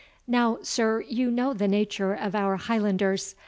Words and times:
Now, 0.25 0.57
sir, 0.63 1.01
you 1.01 1.29
know 1.29 1.53
the 1.53 1.67
nature 1.67 2.15
of 2.15 2.33
our 2.33 2.57
Highlanders. 2.57 3.35